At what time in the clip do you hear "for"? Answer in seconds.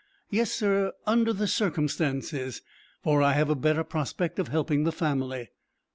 3.03-3.21